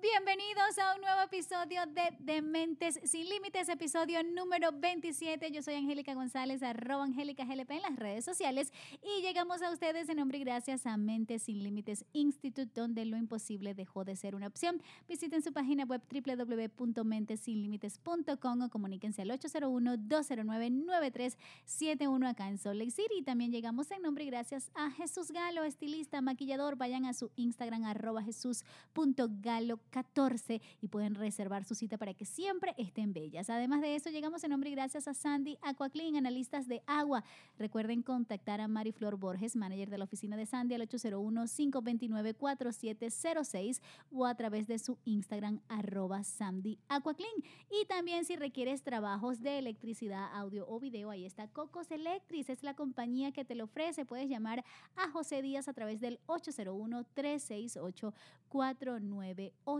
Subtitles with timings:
[0.00, 5.50] Bienvenidos a un nuevo episodio de Dementes Sin Límites, episodio número 27.
[5.50, 8.72] Yo soy Angélica González, arroba Angélica GLP en las redes sociales
[9.02, 13.16] y llegamos a ustedes en nombre y gracias a Mentes Sin Límites Institute, donde lo
[13.16, 14.80] imposible dejó de ser una opción.
[15.08, 23.14] Visiten su página web www.mentesinlimites.com o comuníquense al 801-209-9371 acá en Salt Lake City.
[23.18, 26.76] Y también llegamos en nombre y gracias a Jesús Galo, estilista, maquillador.
[26.76, 32.74] Vayan a su Instagram arroba jesús.galo 14 y pueden reservar su cita para que siempre
[32.78, 33.50] estén bellas.
[33.50, 37.24] Además de eso, llegamos en nombre y gracias a Sandy Aquaclean, analistas de agua.
[37.58, 43.80] Recuerden contactar a Mari Flor Borges, manager de la oficina de Sandy, al 801-529-4706
[44.12, 47.32] o a través de su Instagram, arroba Sandy Aquaclean.
[47.70, 52.62] Y también si requieres trabajos de electricidad, audio o video, ahí está Cocos Electric, es
[52.62, 54.04] la compañía que te lo ofrece.
[54.04, 54.64] Puedes llamar
[54.96, 58.14] a José Díaz a través del 801 368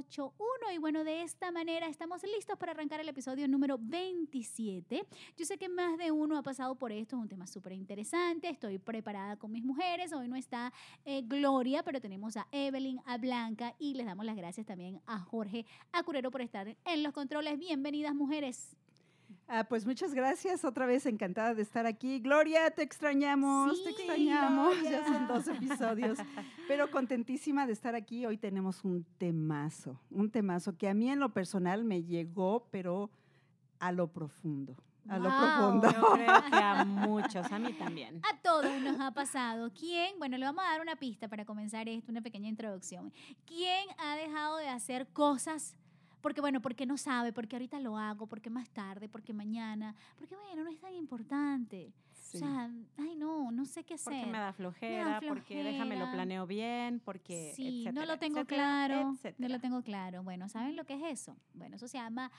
[0.02, 0.34] 498
[0.74, 5.06] y bueno, de esta manera estamos listos para arrancar el episodio número 27.
[5.36, 8.48] Yo sé que más de uno ha pasado por esto, es un tema súper interesante.
[8.48, 10.12] Estoy preparada con mis mujeres.
[10.12, 10.72] Hoy no está
[11.04, 15.18] eh, Gloria, pero tenemos a Evelyn, a Blanca y les damos las gracias también a
[15.18, 17.58] Jorge Acurero por estar en los controles.
[17.58, 18.76] Bienvenidas, mujeres.
[19.50, 22.20] Ah, pues muchas gracias, otra vez encantada de estar aquí.
[22.20, 26.18] Gloria, te extrañamos, te extrañamos, ya son dos episodios,
[26.68, 28.26] pero contentísima de estar aquí.
[28.26, 33.10] Hoy tenemos un temazo, un temazo que a mí en lo personal me llegó, pero
[33.78, 34.76] a lo profundo.
[35.08, 35.90] A lo profundo.
[35.90, 38.20] Yo creo que a muchos, a mí también.
[38.30, 39.70] A todos nos ha pasado.
[39.72, 40.18] ¿Quién?
[40.18, 43.14] Bueno, le vamos a dar una pista para comenzar esto, una pequeña introducción.
[43.46, 45.74] ¿Quién ha dejado de hacer cosas
[46.20, 50.36] porque bueno, porque no sabe, porque ahorita lo hago, porque más tarde, porque mañana, porque
[50.36, 51.92] bueno, no es tan importante.
[52.34, 54.12] O sea, ay no, no sé qué hacer.
[54.12, 59.16] Porque me da flojera, porque déjame lo planeo bien, porque Sí, no lo tengo claro,
[59.38, 60.22] no lo tengo claro.
[60.22, 61.36] Bueno, ¿saben lo que es eso?
[61.54, 62.30] Bueno, eso se llama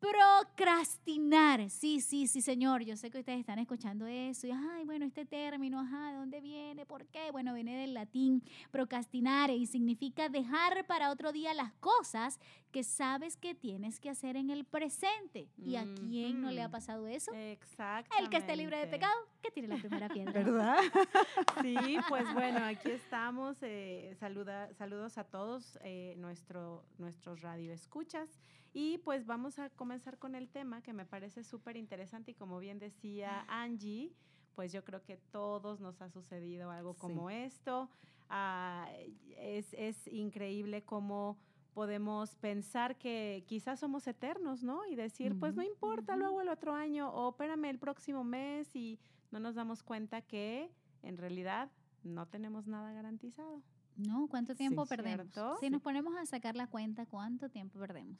[0.00, 1.70] Procrastinar.
[1.70, 2.82] Sí, sí, sí, señor.
[2.82, 4.46] Yo sé que ustedes están escuchando eso.
[4.46, 6.84] Y, ay, bueno, este término, ajá, ¿de dónde viene?
[6.84, 7.30] ¿Por qué?
[7.30, 12.38] Bueno, viene del latín procrastinar y significa dejar para otro día las cosas
[12.70, 15.48] que sabes que tienes que hacer en el presente.
[15.56, 17.32] ¿Y a quién no le ha pasado eso?
[17.34, 18.14] Exacto.
[18.18, 20.32] El que esté libre de pecado, que tiene la primera piedra.
[20.32, 20.76] ¿Verdad?
[21.62, 23.56] sí, pues bueno, aquí estamos.
[23.62, 28.28] Eh, saluda, saludos a todos eh, nuestro, nuestros radioescuchas.
[28.78, 32.58] Y pues vamos a comenzar con el tema que me parece súper interesante y como
[32.58, 34.12] bien decía Angie,
[34.54, 37.88] pues yo creo que todos nos ha sucedido algo como esto.
[38.28, 38.86] Ah,
[39.38, 41.38] es, es increíble cómo
[41.72, 44.84] podemos pensar que quizás somos eternos, ¿no?
[44.84, 48.98] Y decir, pues no importa, luego el otro año o espérame el próximo mes y
[49.30, 50.70] no nos damos cuenta que
[51.02, 51.70] en realidad
[52.02, 53.62] no tenemos nada garantizado.
[53.96, 55.28] No, ¿cuánto tiempo perdemos?
[55.60, 58.18] Si nos ponemos a sacar la cuenta, ¿cuánto tiempo perdemos?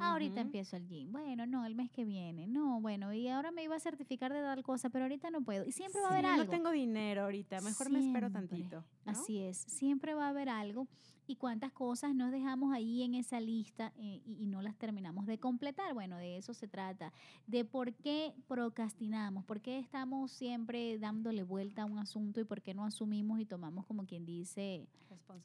[0.00, 1.12] Ahorita empiezo el gym.
[1.12, 2.46] Bueno, no, el mes que viene.
[2.46, 5.64] No, bueno, y ahora me iba a certificar de tal cosa, pero ahorita no puedo.
[5.64, 6.44] Y siempre va a haber algo.
[6.44, 8.84] No tengo dinero ahorita, mejor me espero tantito.
[9.04, 10.86] Así es, siempre va a haber algo.
[11.30, 15.36] Y cuántas cosas nos dejamos ahí en esa lista eh, y, no las terminamos de
[15.36, 15.92] completar.
[15.92, 17.12] Bueno, de eso se trata.
[17.46, 22.62] De por qué procrastinamos, por qué estamos siempre dándole vuelta a un asunto y por
[22.62, 24.88] qué no asumimos y tomamos, como quien dice,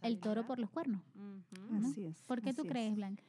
[0.02, 1.02] el toro por los cuernos.
[1.74, 2.16] Así es.
[2.28, 3.22] ¿Por qué tú crees, Blanca?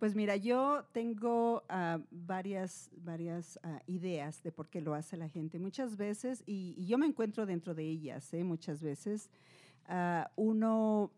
[0.00, 5.28] Pues mira, yo tengo ah, varias, varias ah, ideas de por qué lo hace la
[5.28, 5.58] gente.
[5.58, 8.42] Muchas veces, y, yo me encuentro dentro de ellas, ¿eh?
[8.42, 9.28] muchas veces,
[9.88, 11.10] ah, uno,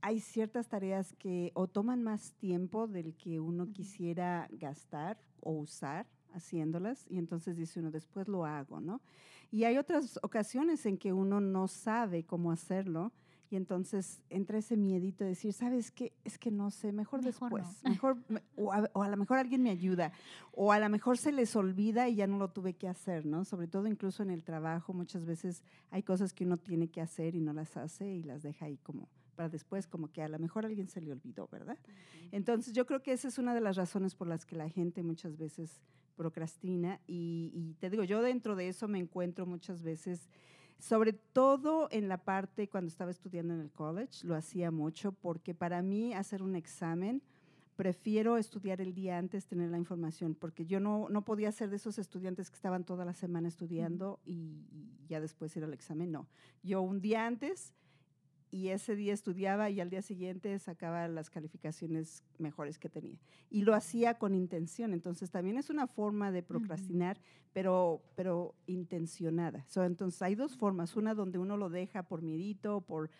[0.00, 6.04] hay ciertas tareas que o toman más tiempo del que uno quisiera gastar o usar
[6.32, 9.00] haciéndolas y entonces dice uno, después lo hago, ¿no?
[9.52, 13.12] Y hay otras ocasiones en que uno no sabe cómo hacerlo
[13.50, 16.12] y entonces entra ese miedito de decir, ¿sabes qué?
[16.22, 17.66] Es que no sé, mejor, después.
[17.82, 18.16] Mejor,
[18.54, 20.12] o a, lo mejor alguien me ayuda.
[20.52, 23.44] O a lo mejor se les olvida y ya no lo tuve que hacer, ¿no?
[23.44, 27.34] Sobre todo incluso en el trabajo, muchas veces hay cosas que uno tiene que hacer
[27.34, 30.38] y no las hace y las deja ahí como para después, como que a lo
[30.38, 31.76] mejor alguien se le olvidó, ¿verdad?
[32.30, 35.02] Entonces yo creo que esa es una de las razones por las que la gente
[35.02, 35.80] muchas veces
[36.14, 40.28] procrastina y, y te digo, yo dentro de eso me encuentro muchas veces
[40.80, 45.54] sobre todo en la parte cuando estaba estudiando en el college, lo hacía mucho porque
[45.54, 47.22] para mí hacer un examen,
[47.76, 51.76] prefiero estudiar el día antes, tener la información, porque yo no, no podía ser de
[51.76, 56.10] esos estudiantes que estaban toda la semana estudiando y, y ya después ir al examen,
[56.10, 56.26] no.
[56.62, 57.74] Yo un día antes
[58.50, 63.18] y ese día estudiaba y al día siguiente sacaba las calificaciones mejores que tenía.
[63.48, 64.92] Y lo hacía con intención.
[64.92, 67.20] Entonces también es una forma de procrastinar,
[67.52, 69.64] pero, pero intencionada.
[69.76, 70.96] entonces hay dos formas.
[70.96, 73.10] Una donde uno lo deja por miedito, por,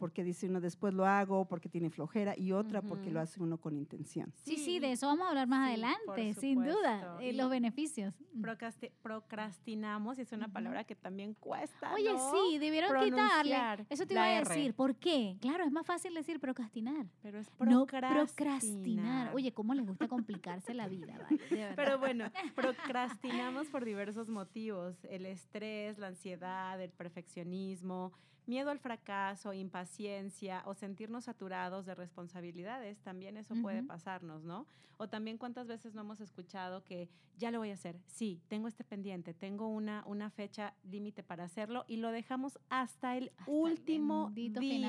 [0.00, 3.58] porque dice uno después lo hago, porque tiene flojera, y otra porque lo hace uno
[3.58, 4.32] con intención.
[4.42, 7.32] Sí, sí, Sí, de eso vamos a hablar más sí, adelante, sin duda, eh, Y-
[7.32, 8.14] los beneficios.
[8.40, 11.92] Procrasti- procrastinamos y es una palabra que también cuesta.
[11.94, 12.30] Oye, ¿no?
[12.32, 13.84] sí, debieron quitarle.
[13.90, 14.74] Eso te iba a decir.
[14.74, 15.36] ¿Por qué?
[15.40, 17.06] Claro, es más fácil decir procrastinar.
[17.22, 18.26] Pero es No procrastinar.
[18.26, 19.34] procrastinar.
[19.34, 21.18] Oye, ¿cómo les gusta complicarse la vida?
[21.22, 21.36] vale?
[21.50, 21.72] De.
[21.76, 24.96] Pero bueno, procrastinamos por diversos motivos.
[25.04, 28.12] El estrés, la ansiedad, el perfeccionismo,
[28.50, 32.98] miedo al fracaso, impaciencia o sentirnos saturados de responsabilidades.
[33.00, 34.66] También eso puede pasarnos, ¿no?
[34.98, 37.08] O también cuántas veces no hemos escuchado que
[37.38, 37.98] ya lo voy a hacer.
[38.06, 43.16] Sí, tengo este pendiente, tengo una, una fecha límite para hacerlo y lo dejamos hasta
[43.16, 44.30] el Hasta último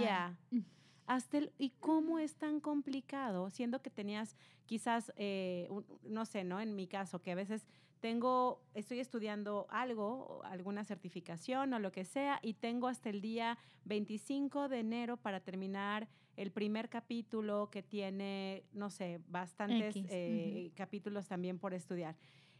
[0.02, 0.38] día.
[1.07, 3.50] Hasta el, ¿Y cómo es tan complicado?
[3.50, 4.36] Siendo que tenías
[4.66, 6.60] quizás, eh, un- no sé, ¿no?
[6.62, 7.68] En mi caso, que a veces
[8.01, 13.57] tengo, estoy estudiando algo, alguna certificación o lo que sea, y tengo hasta el día
[13.86, 21.27] 25 de enero para terminar el primer capítulo que tiene, no sé, bastantes eh, capítulos
[21.27, 22.18] también por estudiar.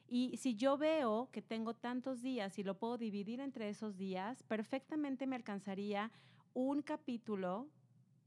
[0.07, 4.44] Y si yo veo que tengo tantos días y lo puedo dividir entre esos días,
[4.44, 6.11] perfectamente me alcanzaría
[6.53, 7.67] un capítulo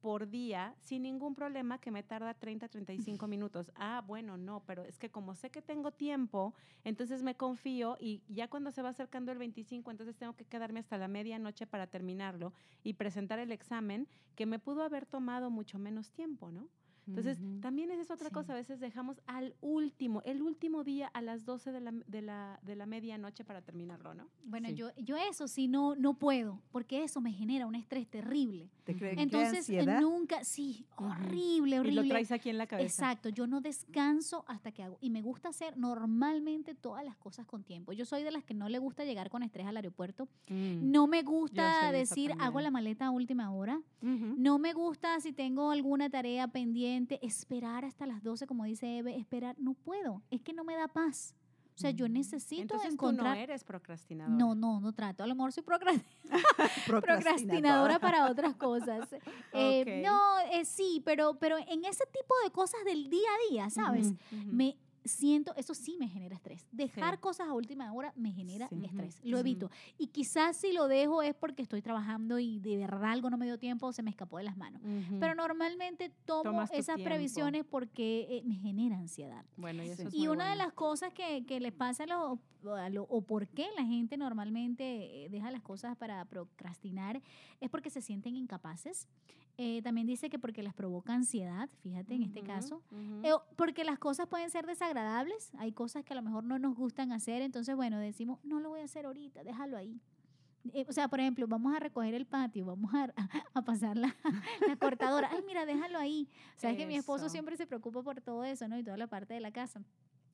[0.05, 3.73] por día sin ningún problema que me tarda 30, 35 minutos.
[3.75, 6.53] Ah, bueno, no, pero es que como sé que tengo tiempo,
[6.85, 10.81] entonces me confío y ya cuando se va acercando el 25, entonces tengo que quedarme
[10.81, 12.53] hasta la medianoche para terminarlo
[12.83, 16.69] y presentar el examen que me pudo haber tomado mucho menos tiempo, ¿no?
[17.07, 17.61] Entonces, Ujú.
[17.61, 18.35] también esa es otra Sí.
[18.35, 22.23] cosa, a veces dejamos al último, el último día a las 12 de la, de
[22.23, 24.29] la, de la medianoche para terminarlo, ¿no?
[24.45, 24.75] Bueno, Sí.
[24.75, 28.71] yo, yo eso sí no, no puedo, porque eso me genera un estrés terrible.
[28.85, 30.01] ¿Te cre- crea Entonces, eh, ansiedad?
[30.01, 31.07] nunca, sí, Ujú.
[31.11, 32.03] horrible, Y horrible.
[32.03, 32.87] lo traes aquí en la cabeza.
[32.87, 34.99] Exacto, yo no descanso hasta que hago.
[35.01, 37.93] Y me gusta hacer normalmente todas las cosas con tiempo.
[37.93, 40.27] Yo soy de las que no le gusta llegar con estrés al aeropuerto.
[40.49, 40.91] Mm.
[40.91, 43.81] No me gusta decir, hago la maleta a última hora.
[44.03, 44.35] Ujú.
[44.39, 49.17] No me gusta si tengo alguna tarea pendiente, esperar hasta las 12, como dice Eve,
[49.17, 49.57] esperar.
[49.59, 51.35] No puedo, es que no me da paz.
[51.77, 52.13] O sea, yo Mm.
[52.13, 53.33] necesito Entonces encontrar...
[53.33, 54.37] tú no eres procrastinadora.
[54.37, 55.25] no, no, no trato.
[55.25, 56.07] A lo mejor soy procrastinadora
[56.87, 57.21] Procrastinadora.
[57.21, 59.09] procrastinadora para otras cosas.
[59.53, 60.03] Eh.
[60.05, 64.07] No, eh, sí, pero, pero en ese tipo de cosas del día a día, ¿sabes?
[64.07, 64.17] Ujú.
[64.37, 64.53] Ujú.
[64.53, 66.67] Me siento, eso sí me genera estrés.
[66.73, 67.21] Dejar Sí.
[67.21, 68.83] cosas a última hora me genera Sí.
[68.85, 69.21] Estrés.
[69.25, 69.71] Lo evito.
[69.99, 73.45] Y quizás si lo dejo es porque estoy trabajando y de verdad algo no me
[73.47, 74.81] dio tiempo o se me escapó de las manos.
[74.83, 75.19] Ujú.
[75.21, 77.05] Pero normalmente tomo esas tiempo.
[77.05, 79.45] previsiones porque eh, me genera ansiedad.
[79.57, 80.65] bueno, y eso es Y una de bueno.
[80.65, 82.39] las cosas que, que les pasa a los,
[82.93, 87.21] lo- o por qué la gente normalmente eh, deja las cosas para procrastinar
[87.61, 89.09] es porque se sienten incapaces.
[89.57, 92.83] Eh, también dice que porque les provoca ansiedad, fíjate en este caso.
[92.91, 93.21] ujú.
[93.25, 94.94] Eh, o porque las cosas pueden ser desagradables,
[95.59, 98.71] hay cosas que a lo mejor no nos gustan hacer, entonces bueno, decimos, no lo
[98.71, 100.01] voy a hacer ahorita, déjalo ahí.
[100.73, 103.13] Eh, o sea, por ejemplo, vamos a recoger el patio, vamos a,
[103.55, 104.15] a pasar la,
[104.67, 105.29] la cortadora.
[105.31, 106.29] Ay, mira, déjalo ahí.
[106.57, 108.79] Sabes que mi esposo siempre se preocupa por todo eso, ¿no?
[108.79, 109.83] Y toda la parte de la casa.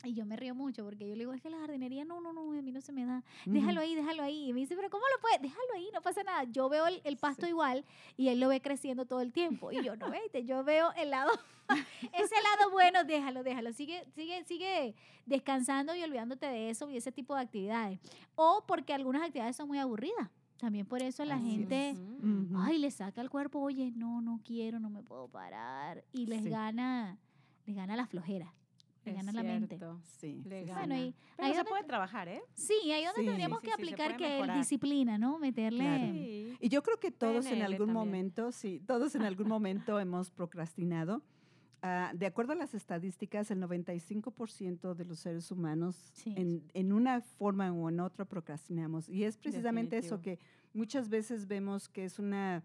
[0.05, 2.33] Y yo me río mucho porque yo le digo, es que la jardinería, no, no,
[2.33, 3.23] no, a mí no se me da.
[3.45, 4.49] Déjalo ahí, déjalo ahí.
[4.49, 5.43] Y me dice, pero ¿cómo lo puedes?
[5.43, 6.45] Déjalo no pasa nada.
[6.45, 7.51] Yo veo el, el pasto Sí.
[7.51, 7.85] igual
[8.17, 9.73] y él lo ve creciendo todo el tiempo.
[9.73, 11.31] Y yo, no, veinte, yo veo el lado,
[12.13, 13.73] ese lado bueno, déjalo, déjalo.
[13.73, 14.95] Sigue, sigue, sigue
[15.27, 18.01] descansando y olvidándote de eso y ese tipo de actividades.
[18.35, 20.29] O porque algunas actividades son muy aburridas.
[20.59, 21.95] También por eso la Así gente,
[22.55, 26.05] ay, le saca el cuerpo, oye, no, no quiero, no me puedo parar.
[26.13, 26.51] Y les Sí.
[26.51, 27.17] gana,
[27.65, 28.53] les gana la flojera,
[29.12, 29.79] les Es gana la mente.
[30.19, 30.73] Sí, Le sí, sí.
[30.73, 30.99] Bueno, gana.
[30.99, 32.43] y Pero ahí se donde- puede trabajar, ¿eh?
[32.55, 33.26] Sí, ahí donde Sí.
[33.26, 35.38] tendríamos Sí, que aplicar que el disciplina, ¿no?
[35.38, 35.79] Meterle...
[35.85, 36.12] Claro.
[36.12, 36.57] Sí.
[36.61, 37.95] Y yo creo que todos en PNL algún también.
[37.95, 41.23] momento, sí, todos en algún momento hemos procrastinado.
[41.83, 46.35] Ah, de acuerdo a las estadísticas, el 95% de los seres humanos Sí.
[46.37, 49.09] en, en una forma o en otra procrastinamos.
[49.09, 50.45] Y es precisamente eso Definitivo.
[50.73, 52.62] que muchas veces vemos que es una,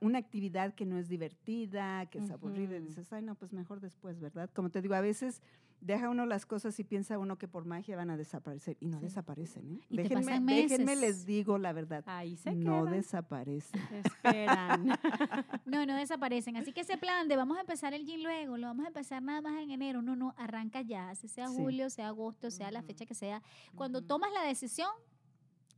[0.00, 2.76] una actividad que no es divertida, que es aburrida.
[2.76, 4.48] Y dices, ay, no, pues mejor después, ¿verdad?
[4.54, 5.42] Como te digo, a veces
[5.82, 8.78] deja uno las cosas y piensa uno que por magia van a desaparecer.
[8.80, 9.04] Y no Sí.
[9.04, 9.80] desaparecen, ¿eh?
[9.90, 12.02] Y te Déjenme, les digo la verdad.
[12.06, 12.94] Ahí se No quedan.
[12.96, 13.80] desaparecen.
[13.92, 14.86] Esperan.
[15.66, 16.56] No, no desaparecen.
[16.56, 19.22] Así que ese plan de vamos a empezar el gym luego, lo vamos a empezar
[19.22, 20.00] nada más en enero.
[20.00, 21.54] No, no, arranca ya, si sea Sí.
[21.56, 23.42] julio, sea agosto, sea la fecha que sea.
[23.74, 24.88] Cuando tomas la decisión,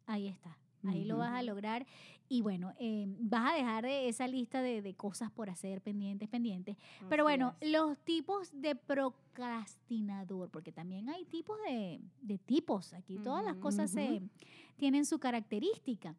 [0.07, 0.57] ahí está.
[0.85, 1.87] Ahí lo vas a lograr.
[2.28, 6.28] Y bueno, eh, vas a dejar de esa lista de, de cosas por hacer, pendientes,
[6.28, 6.76] pendientes.
[7.08, 7.70] Pero bueno, es.
[7.73, 12.92] los tipos de procrastinador, porque también hay tipos de, de tipos.
[12.92, 14.23] Aquí todas las Ujú, cosas se-
[14.76, 16.14] tienen su característica.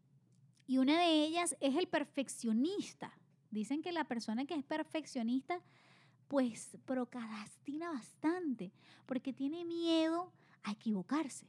[0.68, 3.14] Y una de ellas es el perfeccionista.
[3.52, 5.62] Dicen que la persona que es perfeccionista,
[6.28, 8.72] pues procrastina bastante,
[9.06, 10.32] porque tiene miedo
[10.64, 11.48] a equivocarse.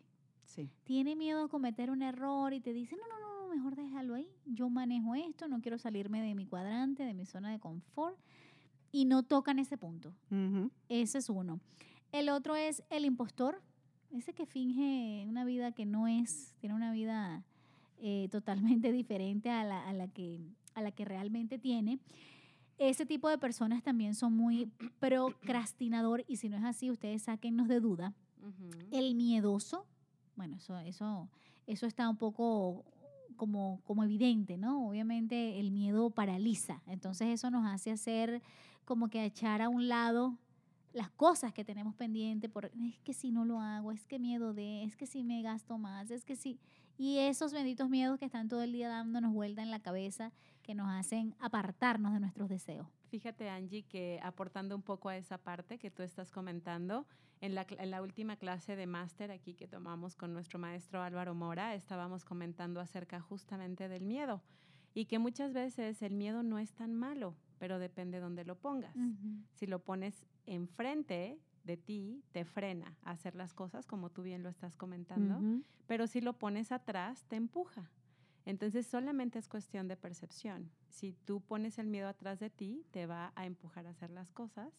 [0.51, 0.69] Sí.
[0.83, 4.29] Tiene miedo a cometer un error y te dice, no, no, no, mejor déjalo ahí.
[4.47, 8.19] Yo manejo esto, no quiero salirme de mi cuadrante, de mi zona de confort.
[8.91, 10.13] Y no tocan ese punto.
[10.89, 11.61] Ese es uno.
[12.11, 13.63] El otro es el impostor,
[14.11, 17.45] ese que finge una vida que no es, tiene una vida
[17.99, 20.41] eh, totalmente diferente a la, a, la que,
[20.75, 22.01] a la que realmente tiene.
[22.79, 27.69] Ese tipo de personas también son muy procrastinador y si no es así, ustedes sáquennos
[27.69, 28.15] de duda.
[28.91, 29.87] El miedoso,
[30.41, 31.29] bueno, eso, eso,
[31.67, 32.83] eso está un poco
[33.37, 34.89] como, como evidente, ¿no?
[34.89, 38.41] Obviamente el miedo paraliza, entonces eso nos hace hacer
[38.87, 40.39] como que echar a un lado
[40.95, 44.55] las cosas que tenemos pendiente por es que si no lo hago, es que miedo
[44.55, 46.59] de, es que si me gasto más, es que si
[46.97, 50.33] y esos benditos miedos que están todo el día dándonos vuelta en la cabeza
[50.63, 52.87] que nos hacen apartarnos de nuestros deseos.
[53.11, 57.07] Fíjate, Angie, que aportando un poco a esa parte que tú estás comentando,
[57.41, 61.03] en la, cl- en la última clase de máster aquí que tomamos con nuestro maestro
[61.03, 64.43] Álvaro Mora, estábamos comentando acerca justamente del miedo
[64.95, 68.97] y que muchas veces el miedo no es tan malo, pero depende dónde lo pongas.
[69.55, 74.43] Si lo pones enfrente de ti, te frena a hacer las cosas como tú bien
[74.45, 75.35] lo estás comentando,
[75.89, 77.91] pero si lo pones atrás, te empuja.
[78.47, 80.71] Entonces solamente es cuestión de percepción.
[80.89, 84.33] Si tú pones el miedo atrás de ti, te va a empujar a hacer las
[84.33, 84.73] cosas,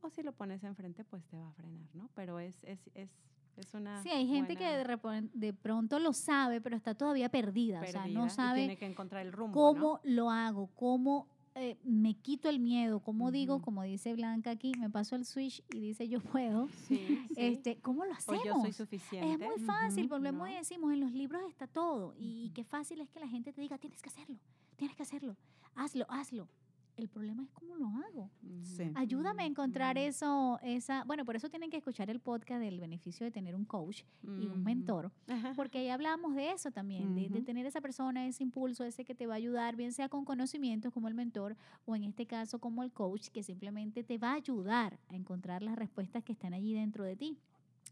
[0.00, 2.10] o si lo pones enfrente, pues te va a frenar, ¿no?
[2.14, 3.10] Pero es, es, es,
[3.56, 4.02] es una...
[4.02, 8.06] Sí, hay gente que de, de pronto lo sabe, pero está todavía perdida, o sea,
[8.06, 12.58] no sabe tiene que encontrar el rumbo, cómo lo hago, cómo eh, me quito el
[12.58, 16.62] miedo, cómo digo, como dice Blanca aquí, me paso el switch y dice yo puedo.
[16.62, 16.68] ¿no?
[16.88, 17.34] Sí, sí.
[17.36, 18.44] Este, ¿Cómo lo o hacemos?
[18.44, 19.32] yo soy suficiente.
[19.32, 22.14] Es muy fácil, Ujú, volvemos y decimos, en los libros está todo.
[22.18, 24.38] Y, qué fácil es que la gente te diga, tienes que hacerlo,
[24.76, 25.36] tienes que hacerlo,
[25.74, 26.48] hazlo, hazlo.
[26.96, 28.30] El problema es cómo lo hago.
[28.62, 28.90] Sí.
[28.94, 33.24] Ayúdame a encontrar eso, esa, bueno, por eso tienen que escuchar el podcast del beneficio
[33.24, 35.10] de tener un coach y un mentor,
[35.56, 39.14] porque ahí hablamos de eso también, de, de tener esa persona, ese impulso, ese que
[39.14, 42.58] te va a ayudar, bien sea con conocimientos como el mentor o en este caso
[42.58, 46.54] como el coach, que simplemente te va a ayudar a encontrar las respuestas que están
[46.54, 47.38] allí dentro de ti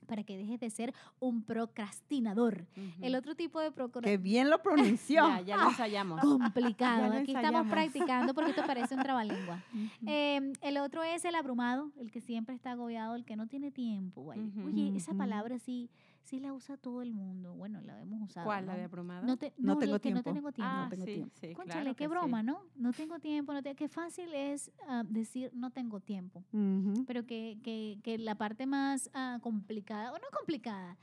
[0.06, 2.66] para que dejes de ser un procrastinador.
[3.00, 5.22] El otro tipo de Qué procrastinación bien lo pronunció.
[5.32, 6.20] Ya, ya lo ensayamos.
[6.20, 7.02] complicado.
[7.02, 9.62] Ya lo Aquí estamos practicando porque esto parece un trabalengua.
[10.06, 13.70] Eh, el otro es el abrumado, el que siempre está agobiado, el que no tiene
[13.70, 14.32] tiempo.
[14.64, 15.90] Oye, esa palabra sí,
[16.24, 17.54] sí la usa todo el mundo.
[17.54, 18.46] Bueno, la hemos usado.
[18.46, 18.66] ¿Cuál?
[18.66, 18.78] ¿La ¿no?
[18.78, 19.26] de abrumado?
[19.26, 20.32] No, te- No no, tengo que no tiempo.
[20.32, 20.72] tengo tiempo.
[20.72, 21.34] ah, tengo sí, tiempo.
[21.40, 22.08] sí, Cónchale, claro qué que sí.
[22.08, 22.62] broma, ¿no?
[22.76, 26.44] No tengo tiempo, no te- qué fácil es ah, decir no tengo tiempo.
[26.52, 27.04] Ujú.
[27.06, 30.96] Pero que, que, que la parte más ah, complicada, o no complicada,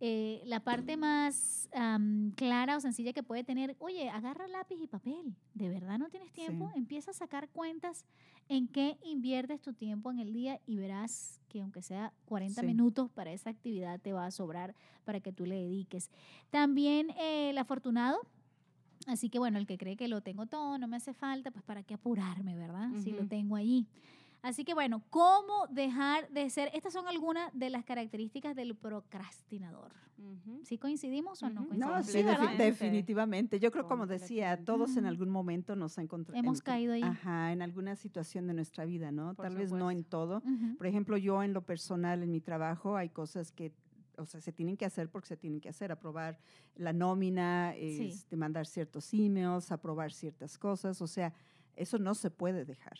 [0.00, 1.68] eh, la parte más
[2.36, 6.32] clara o sencilla que puede tener, oye, agarra lápiz y papel, ¿de verdad no tienes
[6.32, 6.70] tiempo?
[6.72, 6.78] Sí.
[6.78, 8.04] Empieza a sacar cuentas
[8.48, 12.66] en qué inviertes tu tiempo en el día y verás que aunque sea 40 Sí.
[12.66, 14.74] minutos para esa actividad te va a sobrar
[15.04, 16.10] para que tú le dediques.
[16.50, 18.18] También eh, el afortunado.
[19.06, 21.62] Así que bueno, el que cree que lo tengo todo, no me hace falta, pues
[21.64, 22.90] para qué apurarme, ¿verdad?
[23.04, 23.86] Si lo tengo allí.
[24.46, 26.70] Así que bueno, ¿cómo dejar de ser?
[26.72, 29.90] Estas son algunas de las características del procrastinador.
[30.18, 30.60] Ujú.
[30.64, 31.96] ¿Sí coincidimos o no coincidimos?
[31.96, 33.58] No, sí, defi- definitivamente.
[33.58, 36.38] Yo creo, como decía, todos en algún momento nos encontramos.
[36.44, 37.02] Hemos caído ahí.
[37.02, 39.34] Ajá, en alguna situación de nuestra vida, ¿no?
[39.34, 40.36] Por Tal vez no en todo.
[40.38, 40.76] Ujú.
[40.78, 43.72] Por ejemplo, yo en lo personal, en mi trabajo, hay cosas que,
[44.16, 45.90] o sea, se tienen que hacer porque se tienen que hacer.
[45.90, 46.38] Aprobar
[46.76, 48.06] la nómina, Sí.
[48.12, 51.02] este, mandar ciertos emails, aprobar ciertas cosas.
[51.02, 51.34] O sea,
[51.74, 52.96] eso no se puede dejar.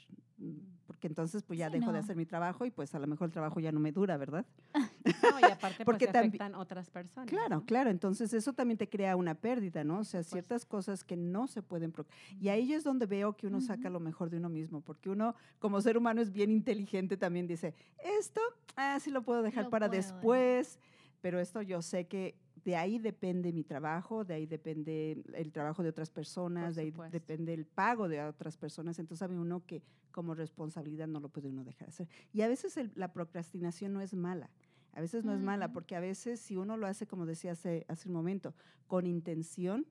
[0.97, 2.05] Porque entonces, pues ya Sí, dejo de no.
[2.05, 4.47] hacer mi trabajo y pues a lo mejor el trabajo ya no me dura, ¿verdad?
[5.23, 7.29] No, y aparte Porque pues, tambi- afectan otras personas.
[7.29, 7.65] Claro, ¿no?
[7.67, 7.91] claro.
[7.91, 9.99] Entonces eso también te crea una pérdida, ¿no?
[10.00, 11.93] O sea, ciertas cosas que no se pueden...
[12.41, 13.93] Y ahí es donde veo que uno saca Ujú.
[13.93, 17.75] lo mejor de uno mismo, porque uno como ser humano es bien inteligente también, dice,
[18.19, 18.41] esto,
[18.76, 20.15] ah, sí lo puedo dejar Lo para puedo dejar.
[20.15, 20.79] después,
[21.21, 22.37] pero esto yo sé que
[22.67, 26.91] de ahí depende mi trabajo, de ahí depende el trabajo de otras personas, de ahí
[27.13, 31.49] depende el pago de otras personas, entonces sabe uno que como responsabilidad no lo puede
[31.49, 32.09] uno dejar hacer.
[32.33, 34.51] Y a veces el- la procrastinación no es mala.
[34.93, 37.85] A veces no es mala, porque a veces si uno lo hace, como decía hace,
[37.87, 38.53] hace un momento,
[38.89, 39.87] con intención,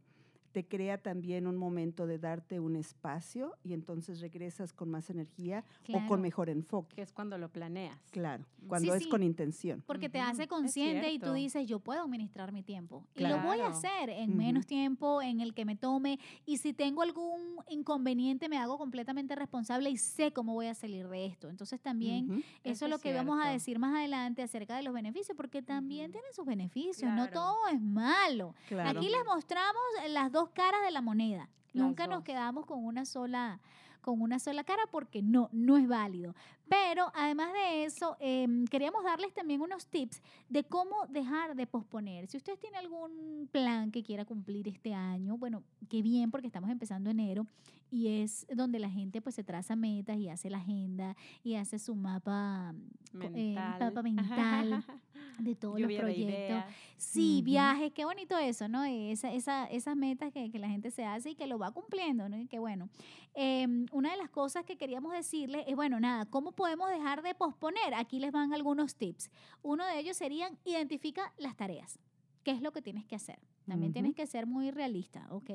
[0.56, 5.66] te crea también un momento de darte un espacio y entonces regresas con más energía
[5.94, 6.96] o con mejor enfoque.
[6.96, 8.00] Que es cuando lo planeas.
[8.12, 9.10] Claro, cuando es sí.
[9.10, 9.84] con intención.
[9.86, 13.04] Porque te hace consciente y tú dices, yo puedo administrar mi tiempo.
[13.16, 16.20] Y lo voy a hacer en menos tiempo, en el que me tome.
[16.46, 21.10] Y si tengo algún inconveniente, me hago completamente responsable y sé cómo voy a salir
[21.10, 21.50] de esto.
[21.50, 24.94] Entonces también eso Eso es lo que vamos a decir más adelante acerca de los
[24.94, 27.12] beneficios, porque también tienen sus beneficios.
[27.12, 28.56] No todo es malo.
[28.70, 29.00] Claro.
[29.00, 31.50] Aquí les mostramos las dos caras de la moneda.
[31.74, 33.60] Las Nunca nos quedamos con una sola
[34.06, 36.36] con una sola cara porque no, no es válido.
[36.70, 42.28] Pero además de eso, em, queríamos darles también unos tips de cómo dejar de posponer.
[42.28, 46.70] Si usted tiene algún plan que quiera cumplir este año, bueno, qué bien porque estamos
[46.70, 47.48] empezando enero
[47.92, 51.80] y es donde la gente pues se traza metas y hace la agenda y hace
[51.80, 52.74] su mapa
[53.14, 53.80] eh, Mental.
[53.80, 54.86] mapa mental
[55.40, 56.64] de todos los Lluvia de proyectos.
[56.98, 58.84] Sí, viajes, qué bonito eso, ¿no?
[58.84, 62.28] Esa, esa, esas metas que, que la gente se hace y que lo va cumpliendo,
[62.30, 62.38] ¿no?
[62.38, 62.90] Y qué bueno.
[63.34, 67.36] Em, una de las cosas que queríamos decirles es, bueno, nada, ¿cómo podemos dejar de
[67.36, 67.94] posponer?
[67.94, 69.30] Aquí les van algunos tips.
[69.62, 72.00] Uno de ellos serían, identifica las tareas.
[72.44, 73.40] ¿Qué es lo que tienes que hacer?
[73.66, 75.50] También tienes que ser muy realista, ok.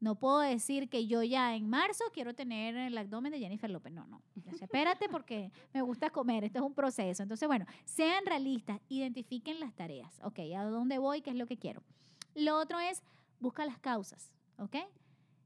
[0.00, 3.92] No puedo decir que yo ya en marzo quiero tener el abdomen de Jennifer López.
[3.92, 4.22] No, no.
[4.56, 6.42] Sé, Espérate porque me gusta comer.
[6.44, 7.22] Esto es un proceso.
[7.22, 8.80] Entonces, bueno, sean realistas.
[8.88, 10.18] Identifiquen las tareas.
[10.24, 11.20] Ok, ¿a dónde voy?
[11.20, 11.82] ¿Qué es lo que quiero?
[12.34, 13.02] Lo otro es,
[13.40, 14.32] busca las causas.
[14.58, 14.76] ¿Ok?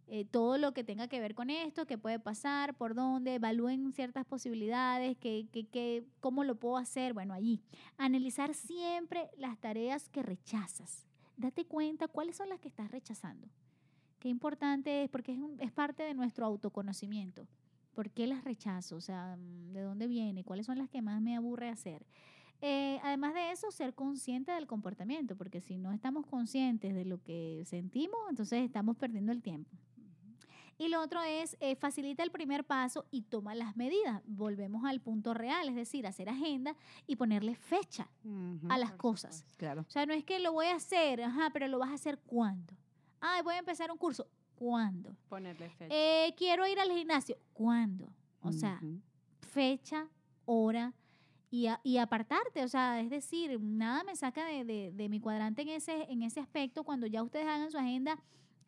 [0.07, 3.93] Eh, todo lo que tenga que ver con esto, qué puede pasar, por dónde, evalúen
[3.95, 7.15] ciertas posibilidades, que, que, que- cómo lo puedo hacer.
[7.15, 7.63] Bueno, allí.
[7.97, 11.07] Analizar siempre las tareas que rechazas.
[11.39, 13.49] Date cuenta cuáles son las que estás rechazando.
[14.25, 17.47] Qué importante es, porque es, un- es parte de nuestro autoconocimiento.
[17.95, 18.97] ¿Por qué las rechazo?
[18.97, 20.45] O sea, mm, ¿de dónde viene?
[20.45, 22.07] ¿Cuáles son las que más me aburre hacer?
[22.63, 27.23] Eh, además de eso, ser consciente del comportamiento, porque si no estamos conscientes de lo
[27.23, 29.71] que sentimos, entonces estamos perdiendo el tiempo.
[30.79, 34.23] Y lo otro es, eh, facilita el primer paso y toma las medidas.
[34.27, 36.75] Volvemos al punto real, es decir, hacer agenda
[37.07, 38.09] y ponerle fecha
[38.71, 39.45] a las cosas.
[39.59, 39.83] Claro.
[39.87, 42.19] O sea, no es que lo voy a hacer, ajá, pero lo vas a hacer
[42.21, 42.73] cuándo.
[43.27, 44.27] Ay, voy a empezar un curso.
[44.55, 45.17] ¿Cuándo?
[45.31, 45.95] Ponerle fecha.
[45.95, 47.37] Eh, quiero ir al gimnasio.
[47.55, 48.09] ¿Cuándo?
[48.43, 48.79] O sea,
[49.41, 50.09] fecha,
[50.45, 50.93] hora
[51.51, 52.63] y, a- y apartarte.
[52.65, 56.23] O sea, es decir, nada me saca de, de- de mi cuadrante en ese, en
[56.23, 56.85] ese aspecto.
[56.85, 58.19] Cuando ya ustedes hagan su agenda,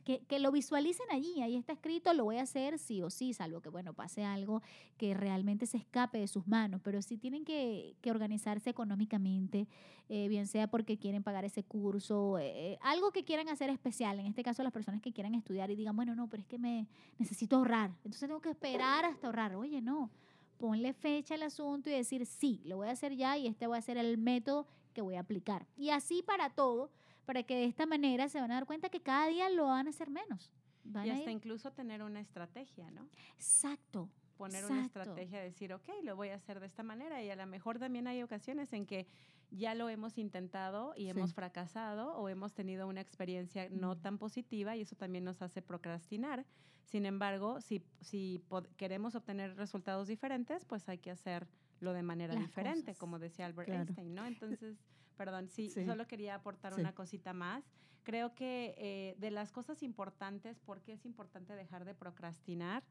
[0.06, 1.42] que, que lo visualicen allí.
[1.42, 4.62] Ahí está escrito, lo voy a hacer sí o sí, salvo que, bueno, pase algo
[4.96, 6.80] que realmente se escape de sus manos.
[6.84, 9.66] Pero sí tienen que, que organizarse económicamente,
[10.08, 14.20] eh, bien sea porque quieren pagar ese curso, eh, algo que quieran hacer especial.
[14.20, 16.58] En este caso, las personas que quieran estudiar y digan, bueno, no, pero es que
[16.58, 16.86] me
[17.18, 17.90] necesito ahorrar.
[18.04, 19.56] Entonces tengo que esperar hasta ahorrar.
[19.56, 20.10] Oye, no
[20.56, 23.76] ponle fecha al asunto y decir, sí, lo voy a hacer ya y este va
[23.76, 25.66] a ser el método que voy a aplicar.
[25.76, 26.90] Y así para todo,
[27.26, 29.86] para que de esta manera se van a dar cuenta que cada día lo van
[29.86, 30.52] a hacer menos.
[30.84, 33.08] Van y hasta incluso tener una estrategia, ¿no?
[33.34, 34.08] Exacto.
[34.36, 37.22] Poner una estrategia, decir, ok, lo voy a hacer de esta manera.
[37.22, 39.06] Y a lo mejor también hay ocasiones en que
[39.50, 41.08] ya lo hemos intentado y Sí.
[41.10, 45.62] hemos fracasado o hemos tenido una experiencia no tan positiva y eso también nos hace
[45.62, 46.44] procrastinar.
[46.84, 48.42] Sin embargo, si, si
[48.76, 52.98] queremos obtener resultados diferentes, pues hay que hacerlo de manera Las diferente, cosas.
[52.98, 53.80] como decía Albert Claro.
[53.82, 54.26] Einstein, ¿no?
[54.26, 54.76] Entonces,
[55.16, 55.84] perdón, sí, Sí.
[55.84, 56.80] solo quería aportar Sí.
[56.80, 57.64] una cosita más.
[58.04, 62.84] Creo que eh, de las cosas importantes, ¿por qué es importante dejar de procrastinar?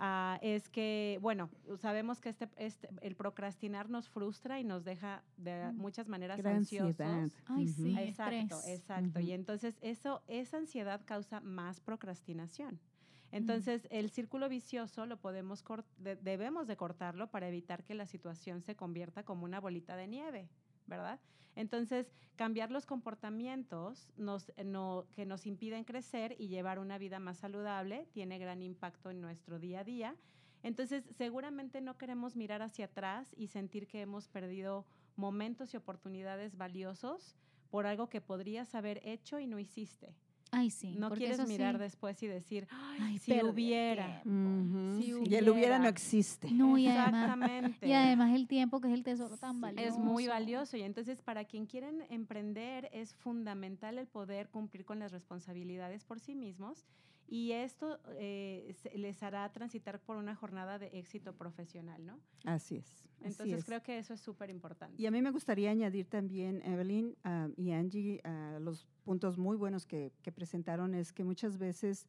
[0.00, 5.24] Ah, es que, bueno, sabemos que este, este, el procrastinar nos frustra y nos deja
[5.36, 5.76] de Mm.
[5.76, 7.00] muchas maneras Gran ansiosos.
[7.00, 7.42] ansiedad.
[7.46, 7.98] Ay, sí.
[7.98, 8.78] Exacto, estrés.
[8.78, 9.18] exacto.
[9.18, 12.74] Y entonces eso, esa ansiedad causa más procrastinación.
[12.74, 13.34] Mm.
[13.34, 18.06] Entonces el círculo vicioso lo podemos cor- de- debemos de cortarlo para evitar que la
[18.06, 20.48] situación se convierta como una bolita de nieve,
[20.88, 21.20] ¿verdad?
[21.54, 28.06] Entonces cambiar los comportamientos eh, que nos impiden crecer y llevar una vida más saludable
[28.12, 30.16] tiene gran impacto en nuestro día a día.
[30.62, 36.56] Entonces seguramente no queremos mirar hacia atrás y sentir que hemos perdido momentos y oportunidades
[36.56, 37.36] valiosos
[37.70, 40.14] por algo que podrías haber hecho y no hiciste.
[40.50, 40.94] Ay, sí.
[40.96, 44.22] no quieres mirar sí- después y decir, "Ay, Ay, si hubiera.
[44.22, 46.50] Si y el hubiera no existe.
[46.50, 47.86] No, y además, Exactamente.
[47.88, 49.86] y además el tiempo, que es el tesoro tan valioso.
[49.88, 54.98] Es muy valioso y entonces para quien quieren emprender es fundamental el poder cumplir con
[54.98, 56.86] las responsabilidades por sí mismos
[57.28, 62.18] y esto eh, les hará transitar por una jornada de éxito profesional, ¿no?
[62.44, 62.86] Así es.
[62.86, 63.64] así Entonces es.
[63.66, 65.00] creo que eso es súper importante.
[65.00, 69.56] Y a mí me gustaría añadir también, Evelyn ah, y Angie, a los puntos muy
[69.56, 72.06] buenos que, que presentaron es que muchas veces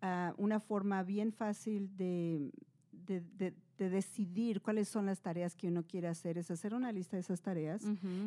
[0.00, 2.50] ah, una forma bien fácil de,
[3.06, 6.92] de, de- de decidir cuáles son las tareas que uno quiere hacer es hacer una
[6.92, 7.82] lista de esas tareas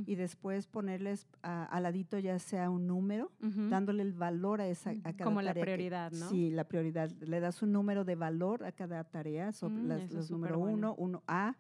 [0.06, 4.90] y después ponerles ah, al ladito ya sea un número, dándole el valor a esa
[4.90, 6.30] a cada Como la que- prioridad, ¿no?
[6.30, 7.10] Sí, la prioridad.
[7.22, 10.94] Le das un número de valor a cada tarea, son Mm, las, los número superbueno.
[10.94, 11.56] uno, uno A,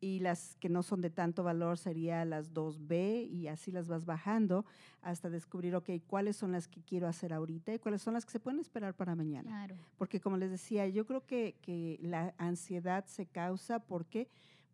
[0.00, 3.86] y las que no son de tanto valor sería las dos B, y así las
[3.86, 4.64] vas bajando
[5.02, 8.32] hasta descubrir, ok, cuáles son las que quiero hacer ahorita y cuáles son las que
[8.32, 9.50] se pueden esperar para mañana.
[9.50, 9.76] Claro.
[9.98, 14.28] Porque como les decía, yo creo que, que la ansiedad se causa porque,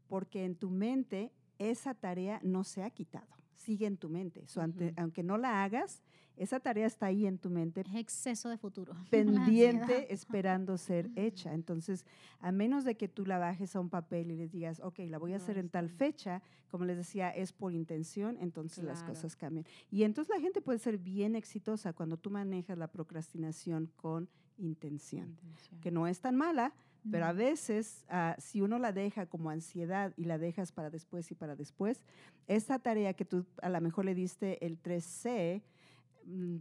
[0.06, 4.46] porque en tu mente esa tarea no se ha quitado, sigue en tu mente.
[4.46, 4.94] So, ante- Ujú.
[4.98, 6.02] aunque no la hagas,
[6.36, 8.94] esa tarea está ahí en tu mente Es exceso de futuro.
[9.10, 11.54] Pendiente esperando ser hecha.
[11.54, 12.04] Entonces,
[12.40, 15.18] a menos de que tú la bajes a un papel y les digas, ok, la
[15.18, 19.14] voy a hacer en tal fecha, como les decía, es por intención, entonces las Claro.
[19.14, 19.66] cosas cambian.
[19.90, 25.30] Y entonces la gente puede ser bien exitosa cuando tú manejas la procrastinación con intención,
[25.42, 25.80] Intención.
[25.80, 26.72] que no es tan mala,
[27.10, 31.30] pero a veces, ah, si uno la deja como ansiedad y la dejas para después
[31.30, 32.02] y para después,
[32.48, 35.75] esta tarea que tú a lo mejor le diste el 3C, mm,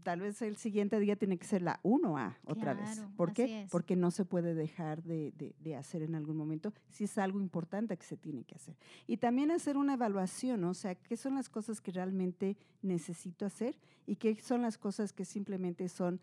[0.04, 2.92] tal vez el siguiente día tiene que ser la 1A otra vez.
[2.96, 3.62] Claro, ¿Por así qué?
[3.64, 3.72] es.
[3.72, 7.40] Porque no se puede dejar de, de- de hacer en algún momento si es algo
[7.40, 8.76] importante que se tiene que hacer.
[9.08, 10.70] Y también hacer una evaluación, ¿no?
[10.70, 13.76] o sea, qué son las cosas que realmente necesito hacer
[14.06, 16.20] y qué son las cosas que simplemente son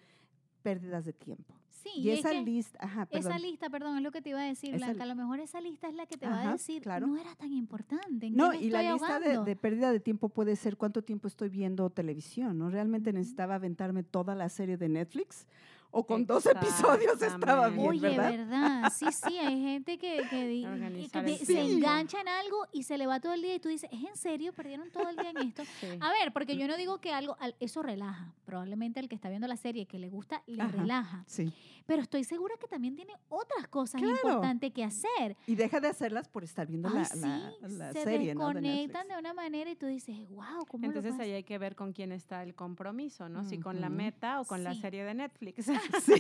[0.63, 1.55] pérdidas de tiempo.
[1.83, 3.33] Sí, y es esa lista, ajá, perdón.
[3.33, 5.03] esa lista, perdón, es lo que te iba a decir, Esa Blanca.
[5.03, 7.09] A lo mejor esa lista es la que te va a decir, claro.
[7.09, 8.27] no era tan importante.
[8.27, 11.03] ¿en qué No, y la lista de, ahogando?" de pérdida de tiempo puede ser cuánto
[11.03, 12.71] tiempo estoy viendo televisión, ¿no?
[12.71, 15.49] ¿Realmente necesitaba aventarme toda la serie de Netflix?
[15.95, 18.31] ¿O con dos episodios estaba bien, Oye, verdad?
[18.31, 18.93] ¿verdad?
[18.97, 23.35] Sí, sí, hay gente que, que se engancha en algo y se le va todo
[23.35, 24.53] el día y tú dices, ¿es en serio?
[24.55, 25.63] ¿Perdieron todo el día en esto?
[25.81, 25.89] Sí.
[26.01, 28.33] A ver, porque yo no digo que algo, al- eso relaja.
[28.47, 30.73] Probablemente el que está viendo la serie que le gusta, le Ajá.
[30.73, 31.25] relaja.
[31.27, 31.53] Sí.
[31.85, 34.17] Pero estoy segura que también tiene otras cosas Claro.
[34.23, 35.37] importantes que hacer.
[35.47, 38.49] Y deja de hacerlas por estar viendo Ay, la, sí, la- la se serie, ¿no?
[38.49, 39.09] De desconectan Netflix.
[39.15, 42.13] de una manera y tú dices, wow, ¿cómo Entonces ahí hay que ver con quién
[42.13, 43.45] está el compromiso, ¿no?
[43.45, 45.67] Si con la meta o con la serie de Netflix.
[46.05, 46.15] Sí.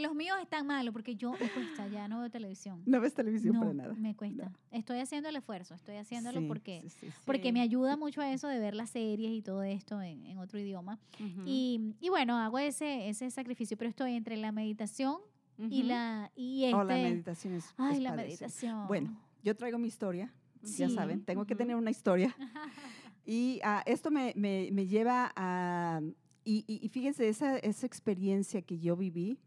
[0.00, 2.82] Los míos están malos porque yo me cuesta, ya no veo televisión.
[2.86, 3.94] No ves televisión no, para nada.
[3.94, 4.50] me cuesta.
[4.70, 8.48] Estoy haciendo el esfuerzo, estoy haciéndolo Sí, porque, sí, porque me ayuda mucho a eso
[8.48, 10.98] de ver las series y todo esto en, en otro idioma.
[11.46, 15.18] Y, y bueno, hago ese, ese sacrificio, pero estoy entre la meditación
[15.58, 16.74] y la y este.
[16.74, 18.86] Oh, la meditación es, ay, es la meditación.
[18.88, 22.34] Bueno, yo traigo mi historia, ya saben, tengo que tener una historia.
[23.24, 26.00] Y ah, esto me, me- me lleva a...
[26.44, 29.38] Y, y- y fíjense, esa, esa experiencia que yo viví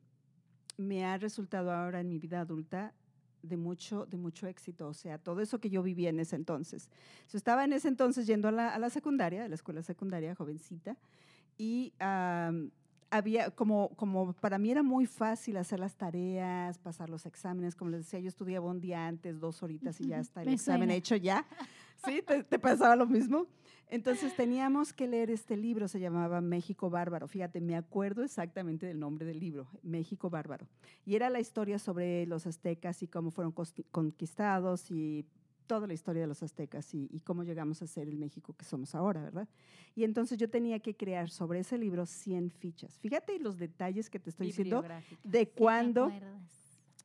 [0.77, 2.93] me ha resultado ahora en mi vida adulta
[3.43, 4.88] de mucho, de mucho éxito.
[4.88, 6.89] O sea, todo eso que yo vivía en ese entonces.
[7.29, 10.34] Yo estaba en ese entonces yendo a la, a la secundaria, a la escuela secundaria,
[10.36, 10.97] jovencita,
[11.58, 12.71] y am,
[13.12, 17.75] había, como, como para mí era muy fácil hacer las tareas, pasar los exámenes.
[17.75, 20.53] Como les decía, yo estudiaba un día antes, dos horitas y ya está el Me
[20.55, 20.93] examen suena.
[20.95, 21.45] hecho ya.
[22.05, 22.21] ¿Sí?
[22.25, 23.45] ¿Te, te pasaba lo mismo?
[23.89, 27.28] Entonces teníamos que leer este libro, se llamaba México Bárbaro.
[27.28, 30.67] Fíjate, me acuerdo exactamente del nombre del libro, México Bárbaro.
[31.06, 33.54] Y era la historia sobre los aztecas y cómo fueron
[33.91, 35.26] conquistados y
[35.67, 38.65] toda la historia de los aztecas y, y cómo llegamos a ser el México que
[38.65, 39.48] somos ahora, ¿verdad?
[39.95, 43.00] Y entonces yo tenía que crear sobre ese libro 100 fichas.
[43.00, 46.12] Fíjate los detalles que te estoy diciendo de Sí, ¿te cuando?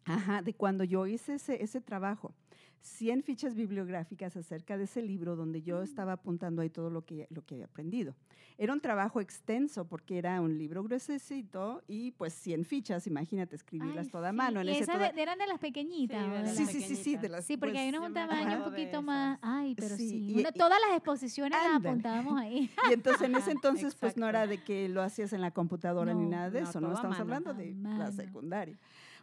[0.05, 2.35] Ajá, de cuando yo hice ese, ese trabajo.
[2.83, 7.27] 100 fichas bibliográficas acerca de ese libro donde yo estaba apuntando ahí todo lo que,
[7.31, 8.15] lo que había aprendido.
[8.57, 14.07] Era un trabajo extenso porque era un libro gruesecito y pues 100 fichas, imagínate escribirlas
[14.07, 14.61] Ay, toda a sí, mano.
[14.61, 16.23] En y ese esa toda- de- eran de las pequeñitas.
[16.23, 17.31] Sí, ¿o de las sí, las- sí, sí, sí, de pequeñitas.
[17.31, 19.39] las Sí, porque hay pues, unos yo un tamaño un poquito más.
[19.43, 20.09] Ay, pero sí.
[20.11, 22.71] Sí, y- y- todas las exposiciones las apuntábamos ahí.
[22.91, 23.51] Y entonces en ese
[23.91, 24.29] entonces pues no exacto.
[24.29, 26.89] era de que lo hacías en la computadora ni No, nada de no, eso, no,
[26.93, 27.23] estamos mano.
[27.23, 27.99] hablando de mano.
[27.99, 28.77] la secundaria.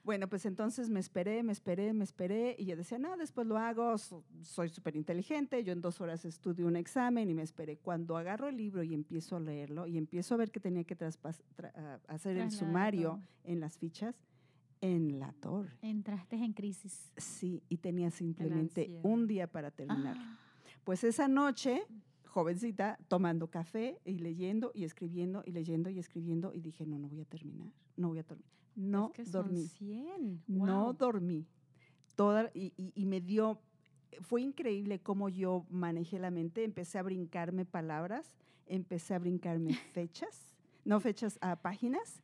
[0.07, 3.57] Bueno, pues entonces me esperé, me esperé, me esperé y yo decía, no, después lo
[3.57, 7.75] hago, so- soy súper inteligente, yo en dos horas estudio un examen y me esperé.
[7.75, 10.95] Cuando agarro el libro y empiezo a leerlo y empiezo a ver que tenía que
[10.97, 14.15] traspas- tra- ah, hacer el Trasladar sumario en las fichas,
[14.79, 15.77] en la torre.
[15.81, 17.11] Entraste en crisis.
[17.17, 20.15] Sí, y tenía simplemente un día para terminar.
[20.17, 20.39] Ah,
[20.85, 21.81] Pues esa noche,
[22.27, 27.09] jovencita, tomando café y leyendo y escribiendo y leyendo y escribiendo y dije, no, no
[27.09, 28.47] voy a terminar, no voy a dormir.
[28.77, 30.43] No es que son dormí, 100.
[30.47, 31.45] no dormí.
[32.15, 33.59] Toda, y, y- y me dio,
[34.21, 38.35] fue increíble cómo yo manejé la mente, empecé a brincarme palabras,
[38.67, 42.21] empecé a brincarme fechas, no fechas, a páginas.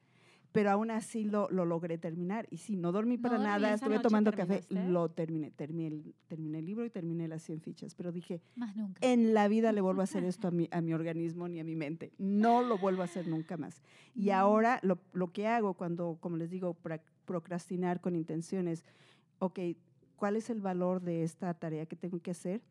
[0.53, 2.47] Pero aún así lo, lo logré terminar.
[2.51, 6.59] Y sí, no dormí ¿No para nada, estuve tomando café, lo terminé, terminé el, terminé
[6.59, 7.95] el libro y terminé las 100 fichas.
[7.95, 8.99] Pero dije, más nunca.
[9.05, 11.63] en la vida le vuelvo a hacer esto a mi, a mi organismo ni a
[11.63, 12.13] mi mente.
[12.17, 13.81] No lo vuelvo a hacer nunca más.
[14.15, 14.31] Y Mm.
[14.33, 16.77] ahora lo, lo que hago cuando, como les digo,
[17.25, 18.85] procrastinar con intenciones,
[19.39, 19.59] ok,
[20.15, 22.61] ¿cuál es el valor de esta tarea que tengo que hacer?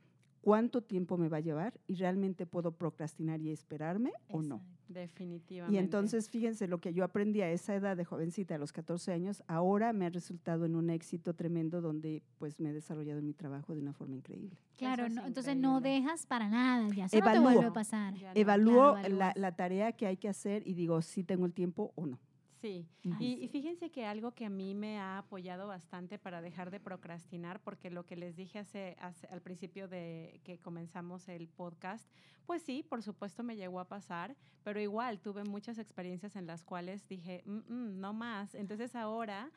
[0.42, 1.80] ¿Cuánto tiempo me va a llevar?
[1.86, 4.60] ¿Y realmente puedo procrastinar y esperarme o no?
[4.88, 5.74] Definitivamente.
[5.74, 9.12] Y entonces, fíjense, lo que yo aprendí a esa edad de jovencita, a los 14
[9.12, 13.26] años, ahora me ha resultado en un éxito tremendo donde pues me he desarrollado en
[13.26, 14.58] mi trabajo de una forma increíble.
[14.76, 17.48] Claro, es no, entonces no dejas para nada, ya eso no Evalúo.
[17.48, 18.12] te vuelve a pasar.
[18.14, 18.28] No.
[18.34, 21.92] Evalúo Claro, la, la tarea que hay que hacer y digo si tengo el tiempo
[21.94, 22.18] o no.
[22.62, 22.86] Sí,
[23.18, 23.38] y, sí.
[23.42, 27.60] y fíjense que algo que a mí me ha apoyado bastante para dejar de procrastinar,
[27.60, 32.08] porque lo que les dije hace, hace- al principio de que comenzamos el podcast,
[32.46, 36.62] pues sí, por supuesto me llegó a pasar, pero igual tuve muchas experiencias en las
[36.62, 38.54] cuales dije, "Mm, mm, no más.
[38.54, 39.50] Entonces ahora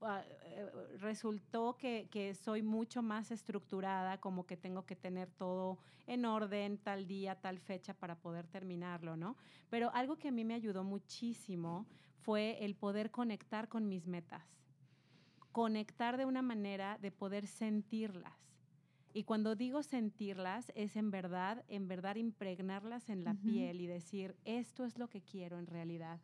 [0.00, 5.78] ah, eh, resultó que, que soy mucho más estructurada, como que tengo que tener todo
[6.06, 9.36] en orden, tal día, tal fecha para poder terminarlo, ¿no?
[9.70, 11.86] Pero algo que a mí me ayudó muchísimo
[12.24, 14.42] fue el poder conectar con mis metas.
[15.52, 18.32] Conectar de una manera de poder sentirlas.
[19.12, 24.34] Y cuando digo sentirlas, es en verdad, en verdad impregnarlas en la piel y decir,
[24.44, 26.18] esto es lo que quiero en realidad.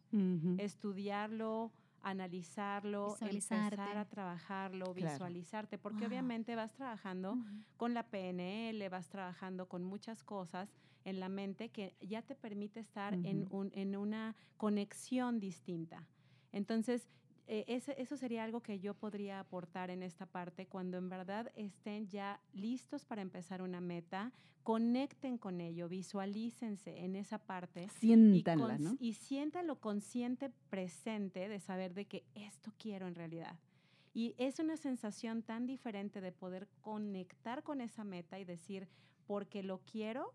[0.57, 1.71] Estudiarlo,
[2.03, 5.13] analizarlo, empezar a trabajarlo, Claro.
[5.13, 6.09] visualizarte, porque Wow.
[6.09, 7.37] obviamente vas trabajando
[7.77, 10.73] con la PNL, vas trabajando con muchas cosas
[11.05, 16.07] en la mente que ya te permite estar en, un- en una conexión distinta.
[16.53, 17.09] Entonces,
[17.47, 21.51] eh, ese- eso sería algo que yo podría aportar en esta parte cuando en verdad
[21.57, 24.33] estén ya listos para empezar una meta,
[24.63, 28.97] conecten con ello, visualícense en esa parte y, Siéntanla, cons- ¿no?
[29.01, 33.59] y siéntalo consciente, presente de saber de que esto quiero en realidad.
[34.13, 38.87] Y es una sensación tan diferente de poder conectar con esa meta y decir,
[39.27, 40.35] porque lo quiero,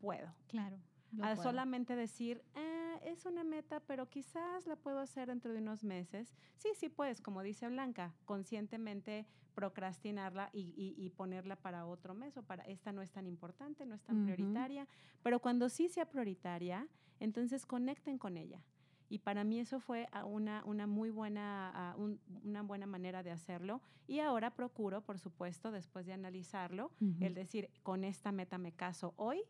[0.00, 0.34] puedo.
[0.48, 0.76] Claro.
[1.22, 1.42] A puedo.
[1.42, 6.34] solamente decir, "Eh, es una meta, pero quizás la puedo hacer dentro de unos meses.
[6.56, 12.36] Sí, sí puedes, como dice Blanca, conscientemente procrastinarla y, y- y ponerla para otro mes
[12.36, 14.24] o para esta no es tan importante, no es tan Ujú.
[14.26, 14.86] prioritaria.
[15.22, 18.64] Pero cuando sí sea prioritaria, entonces conecten con ella.
[19.08, 23.32] Y para mí eso fue una, una muy buena, ah, un- una buena manera de
[23.32, 23.82] hacerlo.
[24.06, 29.12] Y ahora procuro, por supuesto, después de analizarlo, el decir, con esta meta me caso
[29.16, 29.42] hoy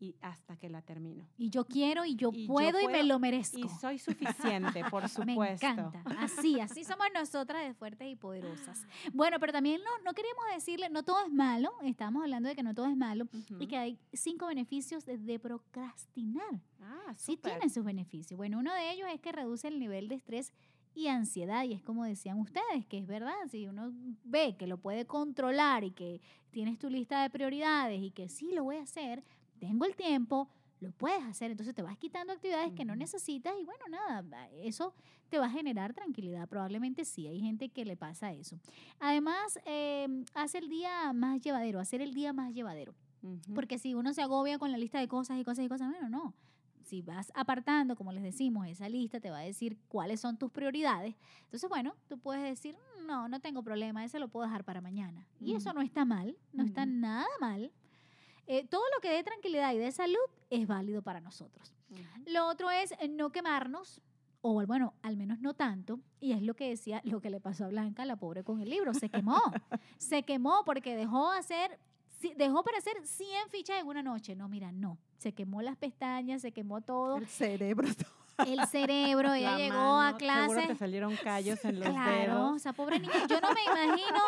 [0.00, 1.28] y hasta que la termino.
[1.36, 3.58] Y yo quiero y yo Y yo puedo y me lo merezco.
[3.58, 5.66] Y soy suficiente, por Me supuesto.
[5.66, 6.02] encanta.
[6.18, 8.86] Así, así somos nosotras de fuertes y poderosas.
[9.12, 12.62] Bueno, pero también no, no queríamos decirle, no todo es malo, estamos hablando de que
[12.62, 16.60] no todo es malo y que hay cinco beneficios de, de procrastinar.
[16.80, 17.52] Ah, Sí súper.
[17.58, 18.36] tiene sus beneficios.
[18.38, 20.52] Bueno, uno de ellos es que reduce el nivel de estrés
[20.94, 23.92] y ansiedad, y es como decían ustedes, que es verdad, si uno
[24.24, 28.50] ve que lo puede controlar y que tienes tu lista de prioridades y que sí
[28.52, 29.22] lo voy a hacer,
[29.60, 30.48] tengo el tiempo,
[30.80, 34.94] lo puedes hacer, entonces te vas quitando actividades que no necesitas y bueno, nada, eso
[35.28, 38.58] te va a generar tranquilidad, probablemente sí, hay gente que le pasa eso.
[38.98, 42.94] Además, eh, hace el día más llevadero, hacer el día más llevadero.
[43.54, 46.08] Porque si uno se agobia con la lista de cosas y cosas y cosas, bueno,
[46.08, 46.34] no.
[46.82, 50.50] Si vas apartando, como les decimos, esa lista te va a decir cuáles son tus
[50.50, 51.14] prioridades.
[51.44, 54.80] Entonces, bueno, tú puedes decir, "Mm, no, no tengo problema, ese lo puedo dejar para
[54.80, 55.26] mañana.
[55.38, 57.70] Y eso no está mal, no está nada mal.
[58.52, 60.18] Eh, todo lo que dé tranquilidad y dé salud
[60.50, 61.72] es válido para nosotros.
[62.26, 64.02] Lo otro es eh, no quemarnos,
[64.40, 67.66] o bueno, al menos no tanto, y es lo que decía, lo que le pasó
[67.66, 69.40] a Blanca, la pobre con el libro, se quemó,
[69.98, 71.78] se quemó porque dejó hacer,
[72.36, 74.34] dejó para hacer 100 fichas en una noche.
[74.34, 77.86] No, mira, no, se quemó las pestañas, se quemó todo, El cerebro.
[78.46, 80.74] el cerebro, ella La llegó mano, a Seguro te clase.
[80.76, 82.56] salieron callos en los Claro, dedos.
[82.56, 84.18] o sea, pobre niña, yo no me imagino,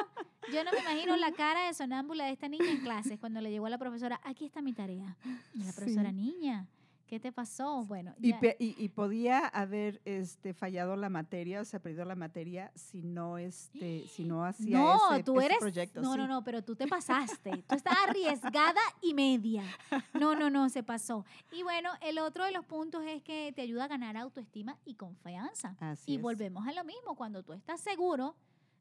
[0.53, 3.51] yo no me imagino la cara de sonámbula de esta niña en clases cuando le
[3.51, 5.17] llegó a la profesora, aquí está mi tarea.
[5.55, 6.15] Y la profesora, Sí.
[6.17, 6.67] niña,
[7.13, 7.85] ¿qué te pasó?
[7.85, 12.07] Bueno, Y, ya- pe- y- y podía haber este, fallado la materia, o sea, perdido
[12.07, 15.59] la materia si no, este, si no hacía No, ese, tú ese eres.
[15.59, 16.01] proyecto.
[16.01, 17.51] no, no, no, pero tú te pasaste.
[17.69, 19.63] tú estás arriesgada y media.
[20.15, 21.27] No, no, no, se pasó.
[21.53, 24.95] Y bueno, el otro de los puntos es que te ayuda a ganar autoestima y
[24.95, 25.77] confianza.
[25.81, 26.23] Así y es.
[26.23, 27.15] volvemos a lo mismo.
[27.15, 28.35] Cuando tú estás seguro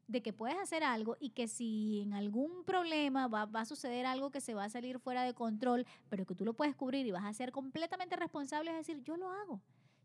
[0.08, 4.04] de que puedes hacer algo y que si en algún problema va, va a suceder
[4.06, 7.06] algo que se va a salir fuera de control, pero que tú lo puedes cubrir
[7.06, 9.60] y vas a ser completamente responsable, es decir, yo lo hago.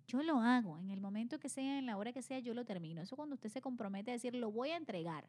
[0.07, 0.77] Yo lo hago.
[0.79, 3.01] En el momento que sea, en la hora que sea, yo lo termino.
[3.01, 5.27] Eso cuando usted se compromete a decir, lo voy a entregar.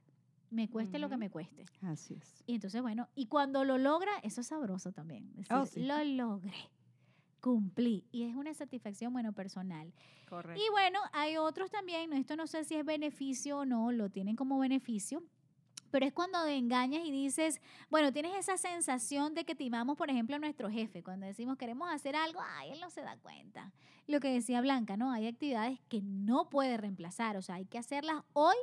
[0.51, 1.67] Me cueste lo que me cueste.
[1.83, 2.43] Así es.
[2.47, 5.35] Y entonces, bueno, y cuando lo logra, eso es sabroso también.
[5.35, 5.81] Decir, Oh, sí.
[5.81, 6.55] lo logré.
[7.41, 8.05] Cumplí.
[8.11, 9.93] Y es una satisfacción, bueno, personal.
[10.29, 10.61] Correcto.
[10.65, 14.37] Y bueno, hay otros también, esto no sé si es beneficio o no, lo tienen
[14.37, 15.23] como beneficio,
[15.91, 20.37] pero es cuando engañas y dices, bueno, tienes esa sensación de que timamos, por ejemplo,
[20.37, 23.73] a nuestro jefe, cuando decimos queremos hacer algo, ay, él no se da cuenta.
[24.07, 25.11] Lo que decía Blanca, ¿no?
[25.13, 28.57] Hay actividades que no puede reemplazar, o sea, hay que hacerlas hoy,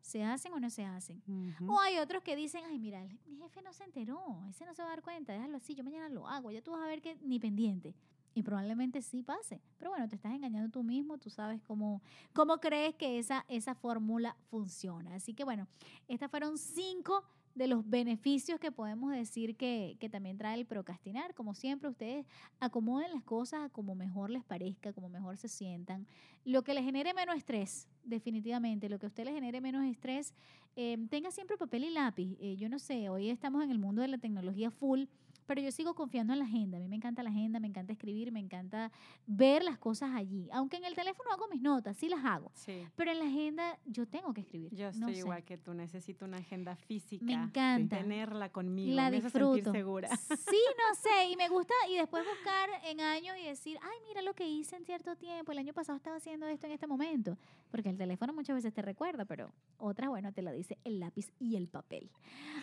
[0.00, 1.22] se hacen o no se hacen.
[1.68, 4.74] O hay otros que dicen, ay, mira, el- mi jefe no se enteró, ese no
[4.74, 6.86] se va a dar cuenta, déjalo así, yo mañana lo hago, ya tú vas a
[6.86, 7.94] ver que ni pendiente.
[8.34, 9.60] Y probablemente sí pase.
[9.78, 13.74] Pero bueno, te estás engañando tú mismo, tú sabes cómo, cómo crees que esa, esa
[13.74, 15.14] fórmula funciona.
[15.14, 15.66] Así que bueno,
[16.08, 21.34] estas fueron cinco de los beneficios que podemos decir que, que también trae el procrastinar.
[21.34, 22.26] Como siempre, ustedes
[22.60, 26.06] acomoden las cosas como mejor les parezca, como mejor se sientan.
[26.44, 30.34] Lo que les genere menos estrés, definitivamente, lo que a usted le genere menos estrés,
[30.76, 32.36] eh, tenga siempre papel y lápiz.
[32.40, 35.04] Eh, yo no sé, hoy estamos en el mundo de la tecnología full
[35.52, 36.78] pero yo sigo confiando en la agenda.
[36.78, 38.90] A mí me encanta la agenda, me encanta escribir, me encanta
[39.26, 40.48] ver las cosas allí.
[40.50, 42.50] Aunque en el teléfono hago mis notas, sí las hago.
[42.54, 42.86] Sí.
[42.96, 44.74] Pero en la agenda yo tengo que escribir.
[44.74, 45.20] Yo no estoy sé.
[45.20, 47.22] igual que tú, necesito una agenda física.
[47.26, 47.98] Me encanta.
[47.98, 49.56] Tenerla conmigo, La me hace disfruto.
[49.56, 50.08] sentir segura.
[50.16, 54.22] Sí, no sé, y me gusta y después buscar en años y decir, ay, mira
[54.22, 57.36] lo que hice en cierto tiempo, el año pasado estaba haciendo esto en este momento,
[57.70, 61.30] porque el teléfono muchas veces te recuerda, pero otras, bueno, te lo dice el lápiz
[61.38, 62.08] y el papel.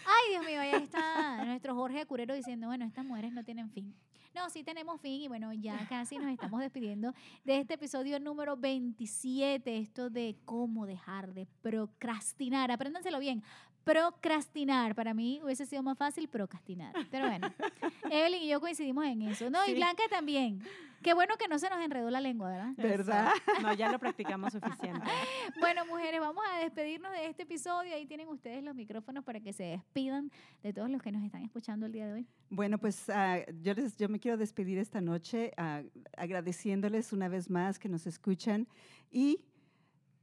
[0.08, 3.96] Ay, Dios mío, ahí está nuestro Jorge Curero diciendo, bueno, estas mujeres no tienen fin.
[4.36, 7.13] No, sí tenemos fin y bueno, ya casi nos estamos despidiendo
[7.44, 12.72] de este episodio número 27, esto de cómo dejar de procrastinar.
[12.72, 13.44] Apréndanselo bien.
[13.84, 14.96] Procrastinar.
[14.96, 16.94] Para mí hubiese sido más fácil procrastinar.
[17.12, 17.48] Pero bueno,
[18.12, 19.50] Evelyn y yo coincidimos en eso.
[19.50, 19.76] No, y Sí.
[19.76, 20.62] Blanca también.
[21.02, 22.74] Qué bueno que no se nos enredó la lengua, ¿verdad?
[22.76, 23.32] ¿Verdad?
[23.62, 25.06] No, ya lo practicamos suficiente.
[25.60, 27.96] Bueno, mujeres, vamos a despedirnos de este episodio.
[27.96, 31.44] Ahí tienen ustedes los micrófonos para que se despidan de todos los que nos están
[31.44, 32.28] escuchando el día de hoy.
[32.50, 35.82] Bueno, pues ah, yo, les, yo me quiero despedir esta noche ah,
[36.18, 38.68] agradeciéndoles una vez más que nos escuchan
[39.12, 39.42] y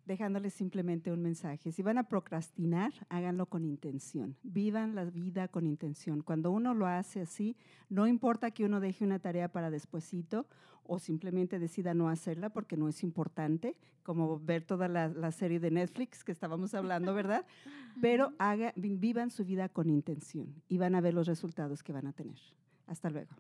[0.07, 1.73] dejándoles simplemente un mensaje.
[1.73, 4.37] Si van a procrastinar, háganlo con intención.
[4.43, 6.23] Vivan la vida con intención.
[6.23, 7.57] Cuando uno lo hace así,
[7.91, 10.47] no importa que uno deje una tarea para despuesito
[10.85, 15.59] o simplemente decida no hacerla porque no es importante, como ver toda la, la serie
[15.59, 17.45] de Netflix que estábamos hablando, ¿verdad?
[18.01, 21.93] Pero haga, vi- vivan su vida con intención y van a ver los resultados que
[21.93, 22.39] van a tener.
[22.87, 23.35] Hasta luego.